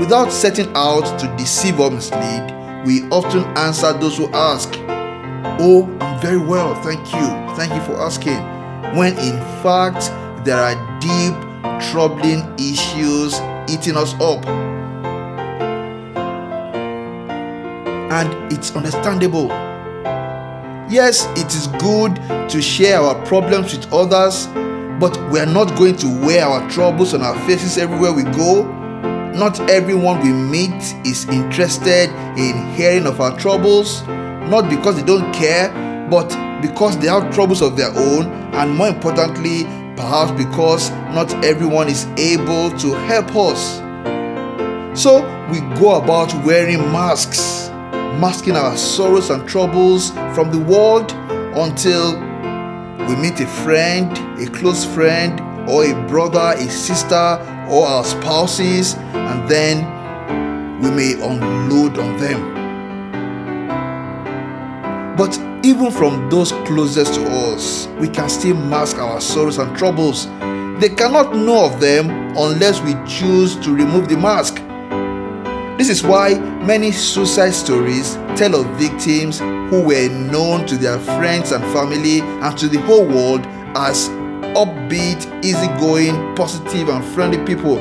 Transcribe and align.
Without 0.00 0.32
setting 0.32 0.70
out 0.74 1.18
to 1.20 1.34
deceive 1.36 1.78
or 1.78 1.90
mislead, 1.90 2.52
we 2.84 3.02
often 3.10 3.44
answer 3.56 3.92
those 3.92 4.16
who 4.16 4.28
ask, 4.34 4.74
Oh, 5.60 5.88
I'm 6.00 6.20
very 6.20 6.38
well, 6.38 6.74
thank 6.82 7.00
you, 7.12 7.54
thank 7.54 7.72
you 7.72 7.80
for 7.82 8.00
asking. 8.00 8.36
When 8.96 9.16
in 9.18 9.38
fact, 9.62 10.10
there 10.44 10.58
are 10.58 10.74
deep, 11.00 11.34
troubling 11.90 12.42
issues 12.58 13.40
eating 13.68 13.96
us 13.96 14.14
up. 14.14 14.44
And 18.10 18.52
it's 18.52 18.74
understandable. 18.74 19.48
Yes, 20.90 21.26
it 21.36 21.54
is 21.54 21.68
good 21.78 22.16
to 22.50 22.60
share 22.60 23.00
our 23.00 23.14
problems 23.26 23.76
with 23.76 23.90
others, 23.92 24.46
but 25.00 25.16
we 25.30 25.40
are 25.40 25.46
not 25.46 25.76
going 25.78 25.96
to 25.96 26.26
wear 26.26 26.44
our 26.44 26.68
troubles 26.68 27.14
on 27.14 27.22
our 27.22 27.38
faces 27.46 27.78
everywhere 27.78 28.12
we 28.12 28.24
go. 28.24 28.83
Not 29.34 29.58
everyone 29.68 30.20
we 30.22 30.32
meet 30.32 30.94
is 31.04 31.28
interested 31.28 32.10
in 32.38 32.74
hearing 32.74 33.06
of 33.06 33.20
our 33.20 33.36
troubles, 33.38 34.02
not 34.06 34.70
because 34.70 34.96
they 34.96 35.02
don't 35.02 35.32
care, 35.32 35.68
but 36.08 36.28
because 36.62 36.96
they 36.98 37.08
have 37.08 37.34
troubles 37.34 37.60
of 37.60 37.76
their 37.76 37.90
own, 37.90 38.26
and 38.54 38.74
more 38.74 38.88
importantly, 38.88 39.64
perhaps 39.96 40.30
because 40.32 40.90
not 41.12 41.32
everyone 41.44 41.88
is 41.88 42.06
able 42.16 42.70
to 42.78 42.94
help 43.06 43.34
us. 43.34 43.78
So 44.98 45.22
we 45.50 45.60
go 45.80 45.96
about 46.00 46.32
wearing 46.44 46.78
masks 46.92 47.64
masking 48.18 48.54
our 48.54 48.76
sorrows 48.76 49.30
and 49.30 49.46
troubles 49.48 50.10
from 50.34 50.50
the 50.50 50.58
world 50.58 51.12
until 51.56 52.14
we 53.08 53.16
meet 53.16 53.40
a 53.40 53.46
friend, 53.46 54.16
a 54.40 54.46
close 54.50 54.84
friend, 54.84 55.40
or 55.68 55.84
a 55.84 56.06
brother, 56.06 56.54
a 56.56 56.70
sister, 56.70 57.38
or 57.68 57.86
our 57.86 58.04
spouses, 58.04 58.94
and 58.94 59.48
then 59.48 59.84
we 60.80 60.90
may 60.90 61.12
unload 61.14 61.98
on 61.98 62.16
them. 62.18 62.54
But 65.16 65.38
even 65.64 65.90
from 65.90 66.28
those 66.28 66.52
closest 66.66 67.14
to 67.14 67.24
us, 67.52 67.86
we 67.98 68.08
can 68.08 68.28
still 68.28 68.56
mask 68.56 68.98
our 68.98 69.20
sorrows 69.20 69.58
and 69.58 69.76
troubles. 69.76 70.26
They 70.80 70.88
cannot 70.88 71.34
know 71.34 71.64
of 71.64 71.80
them 71.80 72.10
unless 72.36 72.80
we 72.80 72.94
choose 73.06 73.56
to 73.60 73.74
remove 73.74 74.08
the 74.08 74.16
mask. 74.16 74.56
This 75.78 75.88
is 75.88 76.02
why 76.02 76.34
many 76.64 76.92
suicide 76.92 77.54
stories 77.54 78.14
tell 78.36 78.54
of 78.54 78.66
victims 78.76 79.38
who 79.38 79.82
were 79.82 80.08
known 80.08 80.66
to 80.66 80.76
their 80.76 80.98
friends 80.98 81.52
and 81.52 81.64
family 81.72 82.20
and 82.20 82.58
to 82.58 82.68
the 82.68 82.80
whole 82.82 83.06
world 83.06 83.46
as 83.76 84.08
upbeat, 84.54 85.44
easygoing, 85.44 86.34
positive, 86.34 86.88
and 86.88 87.04
friendly 87.04 87.44
people. 87.44 87.76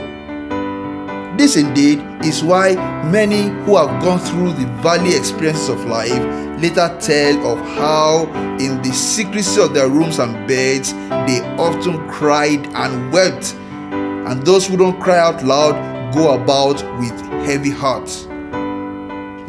This 1.37 1.55
indeed 1.55 1.99
is 2.23 2.43
why 2.43 2.75
many 3.09 3.49
who 3.65 3.77
have 3.77 4.01
gone 4.03 4.19
through 4.19 4.53
the 4.53 4.67
valley 4.81 5.15
experiences 5.15 5.69
of 5.69 5.83
life 5.85 6.21
later 6.61 6.95
tell 7.01 7.53
of 7.53 7.59
how, 7.75 8.27
in 8.59 8.81
the 8.81 8.93
secrecy 8.93 9.61
of 9.61 9.73
their 9.73 9.89
rooms 9.89 10.19
and 10.19 10.47
beds, 10.47 10.93
they 10.93 11.41
often 11.57 12.07
cried 12.09 12.65
and 12.75 13.11
wept. 13.11 13.55
And 13.55 14.45
those 14.45 14.67
who 14.67 14.77
don't 14.77 14.99
cry 15.01 15.17
out 15.17 15.43
loud 15.43 16.13
go 16.13 16.39
about 16.41 16.75
with 16.99 17.19
heavy 17.45 17.71
hearts. 17.71 18.27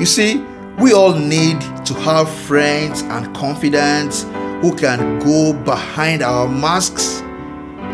You 0.00 0.06
see, 0.06 0.45
we 0.78 0.92
all 0.92 1.14
need 1.14 1.61
to 1.86 1.95
have 1.95 2.28
friends 2.28 3.02
and 3.02 3.33
confidants 3.36 4.25
who 4.64 4.74
can 4.74 5.18
go 5.18 5.52
behind 5.52 6.22
our 6.22 6.48
masks, 6.48 7.20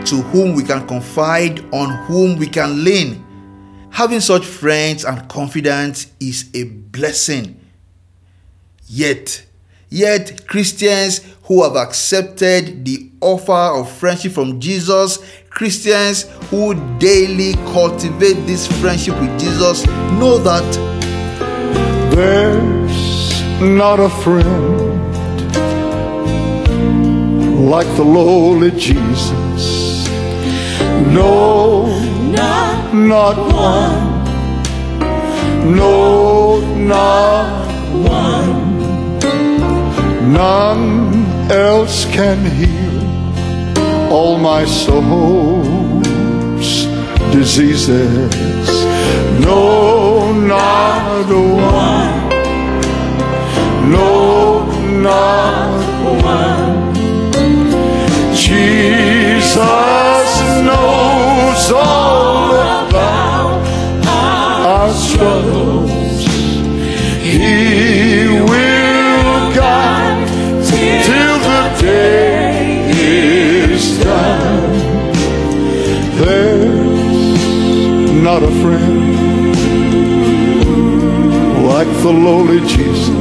to 0.08 0.22
whom 0.30 0.54
we 0.54 0.62
can 0.62 0.86
confide, 0.86 1.58
on 1.74 1.90
whom 2.06 2.38
we 2.38 2.46
can 2.46 2.84
lean. 2.84 3.26
Having 3.90 4.20
such 4.20 4.46
friends 4.46 5.04
and 5.04 5.28
confidants 5.28 6.06
is 6.20 6.48
a 6.54 6.62
blessing. 6.62 7.60
Yet, 8.86 9.44
yet 9.88 10.46
Christians 10.46 11.26
who 11.42 11.64
have 11.64 11.74
accepted 11.74 12.84
the 12.84 13.10
offer 13.20 13.80
of 13.80 13.90
friendship 13.90 14.30
from 14.30 14.60
Jesus 14.60 15.18
Christians 15.50 16.22
who 16.50 16.74
daily 17.00 17.54
cultivate 17.72 18.46
this 18.46 18.68
friendship 18.80 19.20
with 19.20 19.40
Jesus 19.40 19.84
know 20.20 20.38
that 20.38 20.72
there's 22.14 23.42
not 23.60 23.98
a 23.98 24.08
friend 24.08 25.09
like 27.68 27.86
the 27.96 28.02
lowly 28.02 28.70
Jesus. 28.70 30.08
No, 31.12 31.86
not, 32.30 32.94
not 32.94 33.36
one. 33.52 34.10
No, 35.76 36.60
not 36.76 37.66
one. 37.92 39.20
None 40.32 41.26
else 41.50 42.06
can 42.06 42.38
heal 42.56 42.90
all 44.10 44.38
my 44.38 44.64
soul's 44.64 45.90
diseases. 47.30 48.30
No, 49.44 50.32
not 50.32 51.28
one. 51.28 52.30
No, 53.90 54.64
not 55.02 56.22
one. 56.24 56.69
Jesus 59.50 60.62
knows 60.64 61.72
all 61.72 62.54
about 62.54 63.66
our 64.06 64.90
struggles. 64.94 66.22
He 67.20 68.28
will 68.28 69.52
guide 69.52 70.28
till 70.62 71.38
the 71.48 71.62
day 71.80 72.90
is 72.92 73.98
done. 74.04 74.70
There's 76.20 76.92
not 78.22 78.44
a 78.44 78.52
friend 78.62 79.56
like 81.66 81.90
the 82.04 82.12
lowly 82.12 82.60
Jesus. 82.68 83.19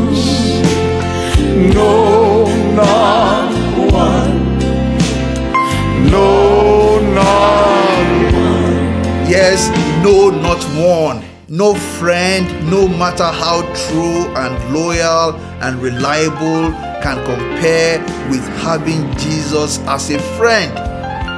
Yes, 9.60 10.04
no, 10.04 10.30
not 10.30 10.64
one. 10.80 11.26
No 11.50 11.74
friend, 11.74 12.48
no 12.70 12.88
matter 12.88 13.26
how 13.26 13.62
true 13.88 14.34
and 14.38 14.74
loyal 14.74 15.36
and 15.62 15.82
reliable, 15.82 16.72
can 17.04 17.18
compare 17.26 18.00
with 18.30 18.46
having 18.62 19.12
Jesus 19.18 19.80
as 19.80 20.12
a 20.12 20.20
friend. 20.38 20.74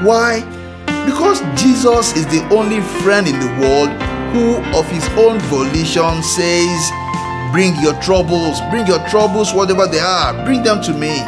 Why? 0.06 0.42
Because 1.06 1.42
Jesus 1.60 2.16
is 2.16 2.28
the 2.28 2.48
only 2.54 2.82
friend 3.02 3.28
in 3.28 3.40
the 3.40 3.48
world 3.60 3.90
who, 4.34 4.58
of 4.78 4.88
his 4.92 5.08
own 5.18 5.40
volition, 5.50 6.22
says, 6.22 6.92
Bring 7.52 7.76
your 7.82 8.00
troubles, 8.02 8.62
bring 8.70 8.86
your 8.86 9.04
troubles, 9.08 9.52
whatever 9.52 9.88
they 9.88 10.00
are, 10.00 10.46
bring 10.46 10.62
them 10.62 10.80
to 10.84 10.94
me. 10.94 11.24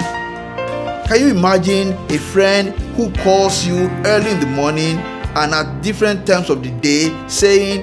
Can 1.07 1.19
you 1.19 1.29
imagine 1.29 1.93
a 2.11 2.19
friend 2.19 2.69
who 2.95 3.11
calls 3.23 3.65
you 3.65 3.89
early 4.05 4.29
in 4.29 4.39
the 4.39 4.45
morning 4.45 4.99
and 5.35 5.53
at 5.53 5.81
different 5.81 6.27
times 6.27 6.49
of 6.49 6.63
the 6.63 6.71
day 6.79 7.27
saying, 7.27 7.81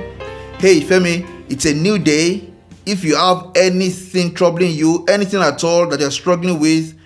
Hey 0.59 0.81
Femi, 0.81 1.27
it's 1.50 1.65
a 1.65 1.75
new 1.75 1.99
day. 1.99 2.49
If 2.87 3.05
you 3.05 3.16
have 3.16 3.50
anything 3.56 4.34
troubling 4.34 4.72
you, 4.72 5.05
anything 5.06 5.41
at 5.41 5.62
all 5.65 5.88
that 5.88 6.00
you're 6.00 6.11
struggling 6.11 6.59
with, 6.59 6.99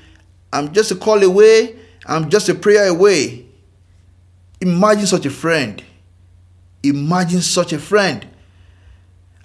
I'm 0.53 0.73
just 0.73 0.91
a 0.91 0.97
call 0.97 1.23
away, 1.23 1.77
I'm 2.07 2.31
just 2.31 2.49
a 2.49 2.55
prayer 2.55 2.89
away. 2.89 3.47
Imagine 4.61 5.07
such 5.07 5.27
a 5.27 5.31
friend. 5.31 5.83
Imagine 6.83 7.41
such 7.41 7.73
a 7.73 7.79
friend. 7.79 8.27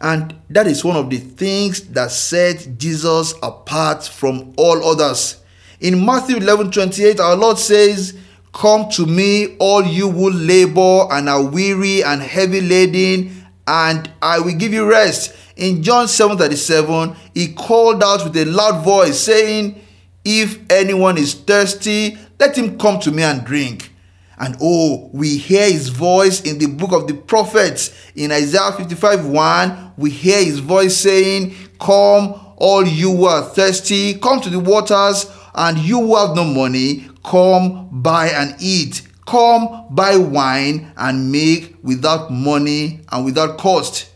And 0.01 0.35
that 0.49 0.67
is 0.67 0.83
one 0.83 0.95
of 0.95 1.09
the 1.09 1.17
things 1.17 1.81
that 1.89 2.11
set 2.11 2.77
Jesus 2.77 3.33
apart 3.41 4.03
from 4.05 4.53
all 4.57 4.83
others. 4.83 5.41
In 5.79 6.05
Matthew 6.05 6.37
11 6.37 6.71
28, 6.71 7.19
our 7.19 7.35
Lord 7.35 7.57
says, 7.57 8.17
Come 8.53 8.89
to 8.91 9.05
me, 9.05 9.57
all 9.59 9.83
you 9.83 10.09
who 10.09 10.31
labor 10.31 11.07
and 11.11 11.29
are 11.29 11.43
weary 11.43 12.03
and 12.03 12.21
heavy 12.21 12.61
laden, 12.61 13.45
and 13.67 14.11
I 14.21 14.39
will 14.39 14.55
give 14.55 14.73
you 14.73 14.89
rest. 14.89 15.35
In 15.55 15.83
John 15.83 16.07
7 16.07 16.37
37, 16.37 17.15
he 17.33 17.53
called 17.53 18.03
out 18.03 18.23
with 18.23 18.35
a 18.37 18.45
loud 18.45 18.83
voice, 18.83 19.19
saying, 19.19 19.79
If 20.25 20.59
anyone 20.71 21.17
is 21.17 21.33
thirsty, 21.33 22.17
let 22.39 22.57
him 22.57 22.77
come 22.79 22.99
to 23.01 23.11
me 23.11 23.23
and 23.23 23.43
drink. 23.45 23.91
And 24.39 24.55
oh, 24.61 25.09
we 25.13 25.37
hear 25.37 25.69
his 25.69 25.89
voice 25.89 26.41
in 26.41 26.57
the 26.59 26.67
book 26.67 26.93
of 26.93 27.07
the 27.07 27.13
prophets. 27.13 27.93
In 28.15 28.31
Isaiah 28.31 28.71
55 28.71 29.27
1, 29.27 29.93
we 29.97 30.09
hear 30.09 30.43
his 30.43 30.59
voice 30.59 30.95
saying, 30.95 31.55
Come, 31.77 32.39
all 32.55 32.85
you 32.85 33.15
who 33.15 33.25
are 33.25 33.43
thirsty, 33.43 34.15
come 34.15 34.39
to 34.41 34.49
the 34.49 34.59
waters, 34.59 35.29
and 35.53 35.77
you 35.77 35.99
who 35.99 36.15
have 36.15 36.35
no 36.35 36.45
money, 36.45 37.09
come 37.29 37.89
buy 37.91 38.27
and 38.27 38.55
eat. 38.59 39.03
Come 39.25 39.85
buy 39.91 40.17
wine 40.17 40.91
and 40.97 41.31
make 41.31 41.75
without 41.83 42.31
money 42.31 43.01
and 43.11 43.23
without 43.23 43.59
cost. 43.59 44.09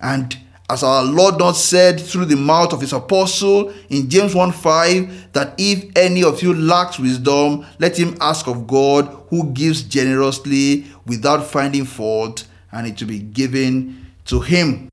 And 0.00 0.36
as 0.70 0.82
our 0.82 1.02
Lord 1.02 1.38
not 1.38 1.52
said 1.52 2.00
through 2.00 2.26
the 2.26 2.36
mouth 2.36 2.72
of 2.72 2.80
his 2.80 2.92
apostle 2.92 3.72
in 3.88 4.08
James 4.08 4.34
1 4.34 4.52
5, 4.52 5.32
that 5.32 5.54
if 5.58 5.84
any 5.96 6.22
of 6.22 6.42
you 6.42 6.54
lacks 6.54 6.98
wisdom, 6.98 7.66
let 7.78 7.98
him 7.98 8.16
ask 8.20 8.46
of 8.46 8.66
God, 8.66 9.06
who 9.28 9.52
gives 9.52 9.82
generously 9.82 10.86
without 11.06 11.44
finding 11.46 11.84
fault, 11.84 12.46
and 12.72 12.86
it 12.86 13.00
will 13.00 13.08
be 13.08 13.20
given 13.20 14.06
to 14.26 14.40
him. 14.40 14.88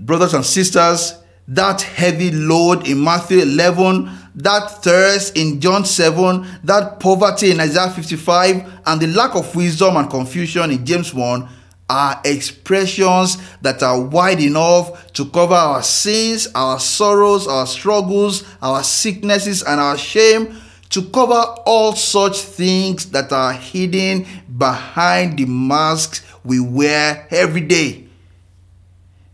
Brothers 0.00 0.34
and 0.34 0.44
sisters, 0.44 1.14
that 1.48 1.80
heavy 1.80 2.30
load 2.30 2.86
in 2.86 3.02
Matthew 3.02 3.40
11, 3.40 4.10
that 4.38 4.82
thirst 4.82 5.36
in 5.36 5.60
John 5.60 5.84
7, 5.84 6.46
that 6.64 7.00
poverty 7.00 7.50
in 7.50 7.60
Isaiah 7.60 7.90
55, 7.90 8.82
and 8.86 9.00
the 9.00 9.08
lack 9.08 9.34
of 9.34 9.54
wisdom 9.56 9.96
and 9.96 10.08
confusion 10.08 10.70
in 10.70 10.86
James 10.86 11.12
1 11.12 11.48
are 11.90 12.20
expressions 12.24 13.38
that 13.62 13.82
are 13.82 14.00
wide 14.00 14.40
enough 14.40 15.12
to 15.14 15.26
cover 15.30 15.54
our 15.54 15.82
sins, 15.82 16.46
our 16.54 16.78
sorrows, 16.78 17.48
our 17.48 17.66
struggles, 17.66 18.44
our 18.62 18.84
sicknesses, 18.84 19.64
and 19.64 19.80
our 19.80 19.98
shame, 19.98 20.54
to 20.90 21.02
cover 21.10 21.44
all 21.66 21.94
such 21.94 22.38
things 22.38 23.10
that 23.10 23.32
are 23.32 23.52
hidden 23.52 24.24
behind 24.56 25.38
the 25.38 25.46
masks 25.46 26.22
we 26.44 26.60
wear 26.60 27.26
every 27.30 27.62
day. 27.62 28.07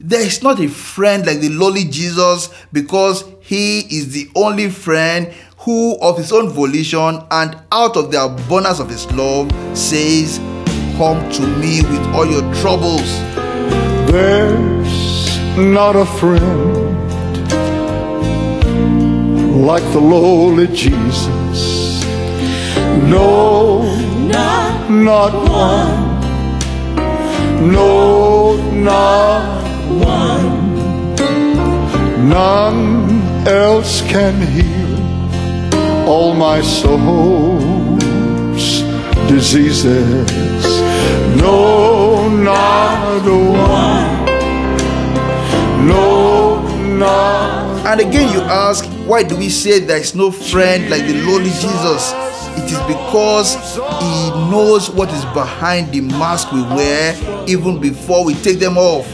There 0.06 0.21
is 0.21 0.43
not 0.43 0.61
a 0.61 0.69
friend 0.69 1.25
like 1.25 1.41
the 1.41 1.49
lowly 1.49 1.85
Jesus 1.85 2.51
because 2.75 3.25
he 3.41 3.81
is 3.81 4.12
the 4.12 4.29
only 4.37 4.69
friend 4.69 5.33
who, 5.61 5.99
of 6.03 6.19
his 6.19 6.31
own 6.31 6.51
volition 6.51 7.23
and 7.31 7.56
out 7.73 7.97
of 7.97 8.11
the 8.11 8.23
abundance 8.23 8.81
of 8.81 8.91
his 8.91 9.11
love, 9.12 9.51
says, 9.75 10.37
Come 10.99 11.27
to 11.33 11.47
me 11.56 11.81
with 11.81 12.06
all 12.09 12.27
your 12.27 12.43
troubles. 12.56 13.01
There's 14.12 15.39
not 15.56 15.97
a 15.97 16.05
friend 16.05 16.75
like 19.65 19.85
the 19.95 20.00
lowly 20.00 20.67
Jesus. 20.67 22.05
No, 23.09 23.85
not 24.29 24.91
not 24.91 25.33
one. 25.49 26.12
No, 27.73 28.57
not 28.71 29.74
one, 29.89 30.65
None 32.29 33.47
else 33.47 34.01
can 34.03 34.41
heal 34.41 36.09
all 36.09 36.35
my 36.35 36.63
soul's 36.63 37.75
diseases. 39.29 40.31
No, 41.37 42.29
not 42.29 43.25
one. 43.25 44.25
No, 45.87 46.63
not. 46.97 47.87
And 47.87 48.01
again, 48.01 48.33
you 48.33 48.41
ask, 48.41 48.87
why 49.07 49.23
do 49.23 49.37
we 49.37 49.51
say 49.51 49.81
there 49.81 49.99
is 49.99 50.15
no 50.15 50.31
friend 50.31 50.89
like 50.89 51.07
the 51.07 51.15
lowly 51.27 51.51
Jesus? 51.51 52.13
It 52.57 52.71
is 52.73 52.79
because 52.87 53.57
he 54.01 54.31
knows 54.51 54.89
what 54.91 55.11
is 55.13 55.25
behind 55.27 55.93
the 55.93 56.01
mask 56.01 56.53
we 56.53 56.63
wear 56.63 57.15
even 57.47 57.81
before 57.81 58.25
we 58.25 58.35
take 58.35 58.59
them 58.61 58.79
off. 58.79 59.07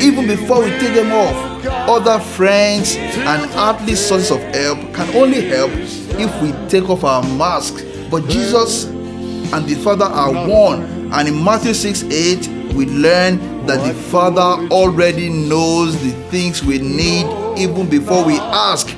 Even 0.00 0.26
before 0.26 0.64
we 0.64 0.70
take 0.78 0.94
them 0.94 1.12
off, 1.12 1.66
other 1.88 2.18
friends 2.18 2.96
and 2.96 3.50
earthly 3.54 3.94
sources 3.94 4.30
of 4.30 4.40
help 4.54 4.78
can 4.94 5.14
only 5.16 5.42
help 5.48 5.70
if 6.18 6.42
we 6.42 6.52
take 6.68 6.88
off 6.88 7.04
our 7.04 7.22
mask. 7.22 7.84
But 8.10 8.28
Jesus 8.28 8.84
and 8.84 9.66
the 9.66 9.74
Father 9.82 10.04
are 10.04 10.32
one. 10.32 11.12
And 11.12 11.28
in 11.28 11.42
Matthew 11.42 11.74
6 11.74 12.04
8, 12.04 12.74
we 12.74 12.86
learn 12.86 13.66
that 13.66 13.86
the 13.86 13.94
Father 13.94 14.68
already 14.72 15.28
knows 15.28 16.00
the 16.02 16.10
things 16.30 16.62
we 16.62 16.78
need 16.78 17.26
even 17.58 17.88
before 17.88 18.24
we 18.24 18.38
ask. 18.38 18.90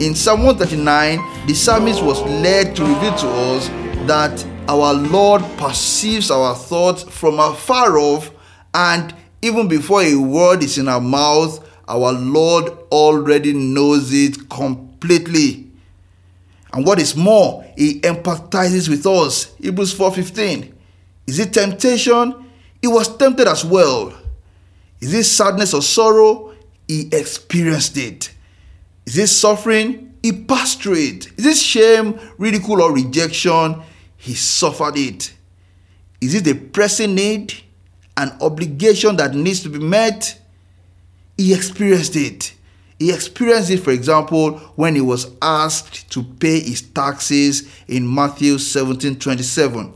In 0.00 0.14
Psalm 0.14 0.44
139, 0.44 1.46
the 1.46 1.54
psalmist 1.54 2.02
was 2.02 2.22
led 2.22 2.74
to 2.76 2.84
reveal 2.84 3.14
to 3.16 3.28
us 3.28 3.68
that 4.06 4.44
our 4.68 4.94
Lord 4.94 5.42
perceives 5.58 6.30
our 6.30 6.54
thoughts 6.54 7.02
from 7.02 7.38
afar 7.38 7.98
off, 7.98 8.30
and 8.72 9.14
even 9.42 9.68
before 9.68 10.02
a 10.02 10.14
word 10.14 10.62
is 10.62 10.78
in 10.78 10.88
our 10.88 11.00
mouth, 11.00 11.66
our 11.88 12.12
Lord 12.12 12.70
already 12.92 13.52
knows 13.52 14.12
it 14.12 14.48
completely. 14.48 15.70
And 16.72 16.86
what 16.86 17.00
is 17.00 17.16
more, 17.16 17.64
he 17.76 18.00
empathizes 18.00 18.88
with 18.88 19.06
us. 19.06 19.52
Hebrews 19.60 19.92
4:15. 19.94 20.72
Is 21.26 21.38
it 21.38 21.52
temptation? 21.52 22.34
He 22.80 22.88
was 22.88 23.16
tempted 23.16 23.48
as 23.48 23.64
well. 23.64 24.12
Is 25.00 25.14
it 25.14 25.24
sadness 25.24 25.74
or 25.74 25.82
sorrow? 25.82 26.52
He 26.86 27.08
experienced 27.12 27.96
it. 27.96 28.30
Is 29.06 29.18
it 29.18 29.28
suffering? 29.28 30.14
He 30.22 30.32
passed 30.32 30.82
through 30.82 30.96
it. 30.96 31.28
Is 31.38 31.46
it 31.46 31.56
shame, 31.56 32.18
ridicule, 32.38 32.82
or 32.82 32.92
rejection? 32.92 33.82
He 34.16 34.34
suffered 34.34 34.96
it. 34.96 35.32
Is 36.20 36.34
it 36.34 36.46
a 36.46 36.54
pressing 36.54 37.14
need, 37.14 37.54
an 38.20 38.36
obligation 38.40 39.16
that 39.16 39.34
needs 39.34 39.62
to 39.62 39.68
be 39.68 39.78
met? 39.78 40.38
He 41.36 41.54
experienced 41.54 42.16
it. 42.16 42.54
He 42.98 43.12
experienced 43.12 43.70
it, 43.70 43.78
for 43.78 43.92
example, 43.92 44.58
when 44.76 44.94
he 44.94 45.00
was 45.00 45.30
asked 45.40 46.10
to 46.12 46.22
pay 46.22 46.60
his 46.60 46.82
taxes 46.82 47.66
in 47.88 48.12
Matthew 48.14 48.58
17 48.58 49.18
27. 49.18 49.94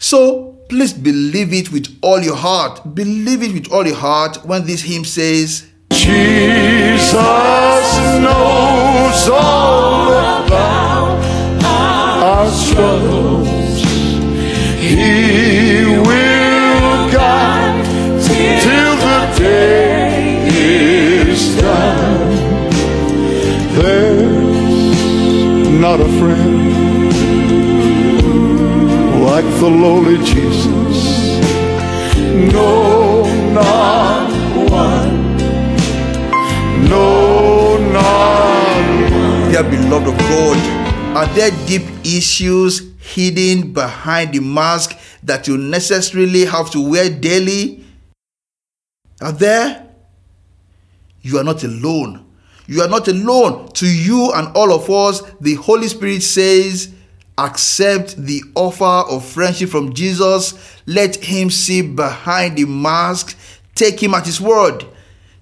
So 0.00 0.58
please 0.68 0.92
believe 0.92 1.52
it 1.52 1.70
with 1.70 1.96
all 2.02 2.20
your 2.20 2.36
heart. 2.36 2.94
Believe 2.94 3.42
it 3.42 3.52
with 3.52 3.72
all 3.72 3.86
your 3.86 3.96
heart 3.96 4.44
when 4.44 4.66
this 4.66 4.82
hymn 4.82 5.04
says, 5.04 5.68
Jesus 5.90 7.12
knows 7.12 9.28
all 9.28 10.08
about 10.08 11.22
our 11.64 12.50
struggles. 12.50 13.50
He 14.80 15.49
Not 25.90 26.02
a 26.02 26.18
friend 26.20 27.10
like 29.24 29.44
the 29.58 29.68
lowly 29.68 30.18
Jesus. 30.18 31.40
No, 32.52 33.24
not 33.52 34.30
one. 34.70 35.36
No, 36.88 37.76
not 37.90 39.10
one. 39.10 39.50
Dear 39.50 39.64
beloved 39.64 40.06
of 40.06 40.18
God, 40.18 40.58
are 41.16 41.26
there 41.34 41.50
deep 41.66 41.82
issues 42.04 42.92
hidden 43.00 43.72
behind 43.72 44.32
the 44.32 44.38
mask 44.38 44.96
that 45.24 45.48
you 45.48 45.58
necessarily 45.58 46.44
have 46.44 46.70
to 46.70 46.88
wear 46.88 47.10
daily? 47.10 47.84
Are 49.20 49.32
there? 49.32 49.88
You 51.22 51.38
are 51.38 51.44
not 51.44 51.64
alone. 51.64 52.29
You 52.70 52.82
are 52.82 52.88
not 52.88 53.08
alone. 53.08 53.66
To 53.72 53.86
you 53.86 54.30
and 54.32 54.56
all 54.56 54.72
of 54.72 54.88
us, 54.88 55.22
the 55.40 55.54
Holy 55.54 55.88
Spirit 55.88 56.22
says, 56.22 56.94
accept 57.36 58.16
the 58.16 58.44
offer 58.54 58.84
of 59.10 59.24
friendship 59.24 59.70
from 59.70 59.92
Jesus. 59.92 60.54
Let 60.86 61.16
him 61.16 61.50
see 61.50 61.82
behind 61.82 62.56
the 62.56 62.66
mask. 62.66 63.36
Take 63.74 64.00
him 64.00 64.14
at 64.14 64.24
his 64.24 64.40
word. 64.40 64.84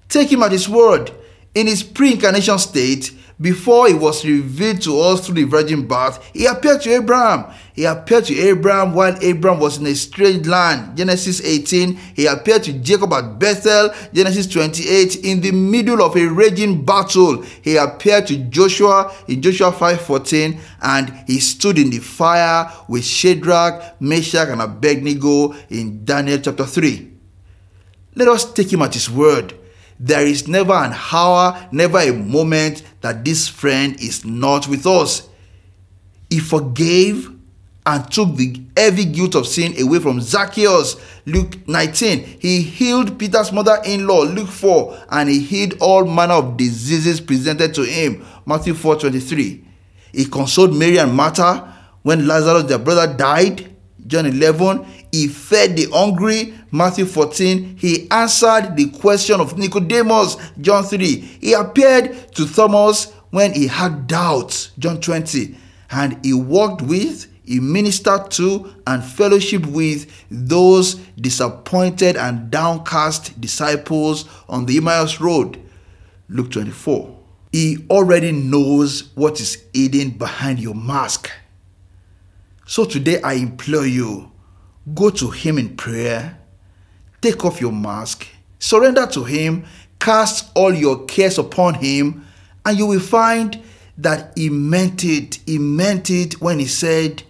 Take 0.07 0.31
him 0.31 0.41
at 0.41 0.51
his 0.51 0.67
word. 0.67 1.11
In 1.53 1.67
his 1.67 1.83
pre 1.83 2.13
incarnation 2.13 2.57
state, 2.57 3.11
before 3.41 3.87
he 3.87 3.93
was 3.93 4.25
revealed 4.25 4.81
to 4.81 4.99
us 4.99 5.25
through 5.25 5.35
the 5.35 5.43
virgin 5.45 5.87
birth, 5.87 6.19
he 6.33 6.45
appeared 6.45 6.81
to 6.81 6.91
Abraham. 6.91 7.45
He 7.73 7.85
appeared 7.85 8.25
to 8.25 8.37
Abraham 8.37 8.93
while 8.93 9.17
Abraham 9.21 9.61
was 9.61 9.77
in 9.77 9.87
a 9.87 9.95
strange 9.95 10.45
land. 10.45 10.97
Genesis 10.97 11.41
18. 11.41 11.95
He 12.15 12.25
appeared 12.25 12.63
to 12.63 12.73
Jacob 12.73 13.13
at 13.13 13.39
Bethel. 13.39 13.91
Genesis 14.13 14.47
28. 14.47 15.23
In 15.23 15.39
the 15.39 15.51
middle 15.51 16.03
of 16.03 16.17
a 16.17 16.25
raging 16.25 16.83
battle, 16.83 17.41
he 17.61 17.77
appeared 17.77 18.27
to 18.27 18.37
Joshua 18.37 19.13
in 19.29 19.41
Joshua 19.41 19.71
5:14, 19.71 20.59
and 20.81 21.13
he 21.25 21.39
stood 21.39 21.79
in 21.79 21.89
the 21.89 21.99
fire 21.99 22.69
with 22.89 23.05
Shadrach, 23.05 24.01
Meshach, 24.01 24.49
and 24.49 24.61
Abednego 24.61 25.55
in 25.69 26.03
Daniel 26.03 26.39
chapter 26.39 26.65
3. 26.65 27.07
Let 28.15 28.27
us 28.27 28.51
take 28.51 28.73
him 28.73 28.81
at 28.81 28.93
his 28.95 29.09
word. 29.09 29.53
There 29.99 30.25
is 30.25 30.47
never 30.47 30.73
an 30.73 30.95
hour, 31.11 31.67
never 31.71 31.99
a 31.99 32.13
moment 32.13 32.83
that 33.01 33.25
this 33.25 33.47
friend 33.47 33.99
is 33.99 34.23
not 34.23 34.67
with 34.67 34.87
us. 34.87 35.27
He 36.29 36.39
forgave 36.39 37.29
and 37.85 38.11
took 38.11 38.35
the 38.35 38.61
heavy 38.77 39.05
guilt 39.05 39.35
of 39.35 39.47
sin 39.47 39.73
away 39.81 39.99
from 39.99 40.21
Zacchaeus. 40.21 40.95
Luke 41.25 41.67
19. 41.67 42.37
He 42.39 42.61
healed 42.61 43.17
Peter's 43.17 43.51
mother 43.51 43.77
in 43.83 44.05
law. 44.07 44.23
Luke 44.23 44.49
4. 44.49 45.05
And 45.09 45.27
he 45.27 45.39
healed 45.39 45.75
all 45.79 46.05
manner 46.05 46.35
of 46.35 46.55
diseases 46.55 47.19
presented 47.19 47.73
to 47.73 47.83
him. 47.83 48.25
Matthew 48.45 48.75
4 48.75 48.97
23. 48.97 49.65
He 50.13 50.25
consoled 50.25 50.75
Mary 50.75 50.97
and 50.97 51.13
Martha 51.13 51.75
when 52.03 52.27
Lazarus, 52.27 52.63
their 52.63 52.79
brother, 52.79 53.11
died. 53.11 53.75
John 54.07 54.25
11. 54.25 54.85
He 55.11 55.27
fed 55.27 55.75
the 55.75 55.89
hungry. 55.91 56.53
Matthew 56.71 57.05
14, 57.05 57.77
he 57.77 58.09
answered 58.11 58.75
the 58.75 58.89
question 58.99 59.39
of 59.39 59.57
Nicodemus. 59.57 60.37
John 60.61 60.83
3, 60.83 61.05
he 61.41 61.53
appeared 61.53 62.33
to 62.35 62.47
Thomas 62.47 63.11
when 63.31 63.53
he 63.53 63.67
had 63.67 64.07
doubts. 64.07 64.71
John 64.79 65.01
20, 65.01 65.55
and 65.91 66.23
he 66.23 66.33
walked 66.33 66.81
with, 66.81 67.27
he 67.43 67.59
ministered 67.59 68.29
to, 68.31 68.75
and 68.85 69.03
fellowship 69.03 69.65
with 69.65 70.11
those 70.29 70.95
disappointed 71.19 72.15
and 72.15 72.51
downcast 72.51 73.39
disciples 73.41 74.25
on 74.47 74.65
the 74.65 74.77
Emmaus 74.77 75.19
Road. 75.19 75.59
Luke 76.29 76.51
24. 76.51 77.17
He 77.51 77.85
already 77.89 78.31
knows 78.31 79.09
what 79.15 79.41
is 79.41 79.63
hidden 79.73 80.11
behind 80.11 80.59
your 80.59 80.75
mask. 80.75 81.31
So 82.67 82.85
today 82.85 83.19
I 83.23 83.33
implore 83.33 83.87
you 83.87 84.31
go 84.93 85.09
to 85.09 85.29
Him 85.29 85.57
in 85.57 85.75
prayer, 85.75 86.37
take 87.21 87.45
off 87.45 87.61
your 87.61 87.71
mask, 87.71 88.27
surrender 88.59 89.05
to 89.07 89.23
Him, 89.23 89.65
cast 89.99 90.51
all 90.55 90.73
your 90.73 91.05
cares 91.05 91.37
upon 91.37 91.75
Him, 91.75 92.25
and 92.65 92.77
you 92.77 92.85
will 92.85 92.99
find 92.99 93.61
that 93.97 94.33
He 94.35 94.49
meant 94.49 95.03
it. 95.03 95.39
He 95.45 95.57
meant 95.57 96.09
it 96.09 96.41
when 96.41 96.59
He 96.59 96.67
said, 96.67 97.23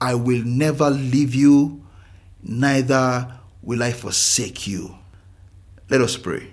I 0.00 0.14
will 0.14 0.44
never 0.44 0.90
leave 0.90 1.34
you, 1.34 1.82
neither 2.42 3.32
will 3.62 3.82
I 3.82 3.92
forsake 3.92 4.66
you. 4.66 4.96
Let 5.88 6.00
us 6.00 6.16
pray. 6.16 6.50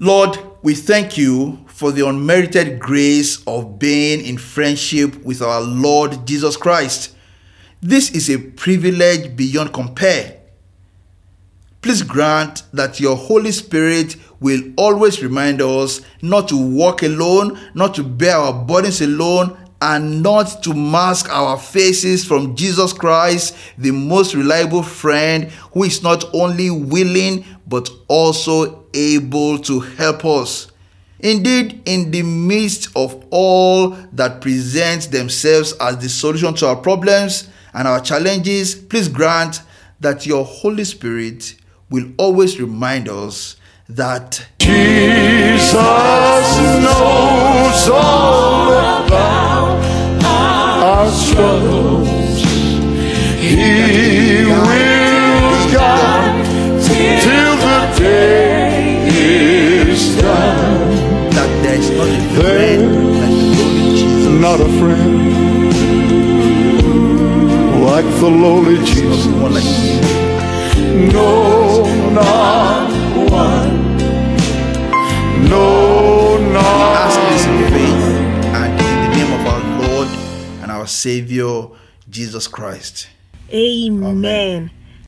Lord, 0.00 0.38
we 0.62 0.74
thank 0.74 1.18
you 1.18 1.64
for 1.66 1.92
the 1.92 2.06
unmerited 2.06 2.80
grace 2.80 3.42
of 3.46 3.78
being 3.78 4.24
in 4.24 4.38
friendship 4.38 5.22
with 5.24 5.42
our 5.42 5.60
Lord 5.60 6.26
Jesus 6.26 6.56
Christ. 6.56 7.14
This 7.82 8.10
is 8.10 8.28
a 8.28 8.36
privilege 8.36 9.34
beyond 9.34 9.72
compare. 9.72 10.38
Please 11.80 12.02
grant 12.02 12.62
that 12.74 13.00
your 13.00 13.16
Holy 13.16 13.52
Spirit 13.52 14.16
will 14.38 14.60
always 14.76 15.22
remind 15.22 15.62
us 15.62 16.02
not 16.20 16.48
to 16.48 16.58
walk 16.58 17.02
alone, 17.02 17.58
not 17.72 17.94
to 17.94 18.02
bear 18.02 18.36
our 18.36 18.52
burdens 18.52 19.00
alone, 19.00 19.56
and 19.80 20.22
not 20.22 20.62
to 20.62 20.74
mask 20.74 21.30
our 21.30 21.58
faces 21.58 22.22
from 22.22 22.54
Jesus 22.54 22.92
Christ, 22.92 23.56
the 23.78 23.92
most 23.92 24.34
reliable 24.34 24.82
friend 24.82 25.44
who 25.72 25.84
is 25.84 26.02
not 26.02 26.22
only 26.34 26.68
willing 26.68 27.46
but 27.66 27.88
also 28.08 28.84
able 28.92 29.58
to 29.60 29.80
help 29.80 30.26
us. 30.26 30.70
Indeed, 31.20 31.80
in 31.86 32.10
the 32.10 32.22
midst 32.22 32.94
of 32.94 33.24
all 33.30 33.90
that 34.12 34.42
presents 34.42 35.06
themselves 35.06 35.72
as 35.80 35.96
the 35.96 36.10
solution 36.10 36.52
to 36.56 36.66
our 36.66 36.76
problems 36.76 37.48
and 37.72 37.88
our 37.88 38.00
challenges, 38.00 38.74
please 38.74 39.08
grant 39.08 39.62
that 40.00 40.26
your 40.26 40.44
Holy 40.44 40.84
Spirit 40.84 41.54
will 41.90 42.06
always 42.18 42.60
remind 42.60 43.08
us 43.08 43.56
that 43.88 44.46
Jesus 44.58 45.72
knows 45.74 47.88
all 47.92 48.68
about 49.04 49.80
our 50.24 51.10
struggles. 51.10 52.08
He 53.40 54.44
will 54.44 55.72
guide 55.72 56.44
till 57.22 57.56
the 57.56 57.98
day 57.98 59.08
is 59.08 60.16
done. 60.20 60.90
that 61.30 61.62
there 61.62 61.74
is 61.74 61.90
not 61.90 62.08
a 62.08 62.20
friend 62.36 63.20
like 63.20 63.30
the 63.30 63.36
Lord 63.58 63.96
Jesus. 63.96 64.40
Not 64.40 64.60
a 64.60 64.68
friend 64.78 65.59
like 68.02 68.20
the 68.20 68.28
lowly 68.30 68.76
Not 68.76 68.86
Jesus. 68.86 69.26
one 69.26 69.54
like 69.54 69.64
you. 69.64 71.12
No, 71.12 71.84
not 72.12 72.90
one. 73.30 73.96
No, 75.48 76.38
Ask 76.96 77.20
this 77.28 77.44
in 77.46 77.58
faith 77.70 78.04
and 78.56 78.72
in 78.80 78.96
the 79.02 79.16
name 79.16 79.32
of 79.40 79.46
our 79.46 79.62
Lord 79.82 80.08
and 80.62 80.70
our 80.70 80.86
Savior 80.86 81.68
Jesus 82.08 82.48
Christ. 82.48 83.08
Amen. 83.52 84.70